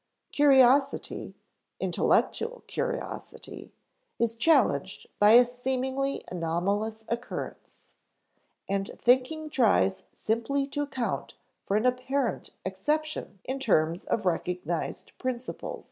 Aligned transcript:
Curiosity, 0.31 1.35
intellectual 1.79 2.63
curiosity, 2.65 3.71
is 4.17 4.33
challenged 4.33 5.05
by 5.19 5.33
a 5.33 5.45
seemingly 5.45 6.23
anomalous 6.31 7.05
occurrence; 7.07 7.93
and 8.67 8.89
thinking 8.99 9.47
tries 9.51 10.05
simply 10.11 10.65
to 10.69 10.81
account 10.81 11.35
for 11.67 11.77
an 11.77 11.85
apparent 11.85 12.49
exception 12.65 13.41
in 13.43 13.59
terms 13.59 14.03
of 14.05 14.25
recognized 14.25 15.11
principles. 15.19 15.79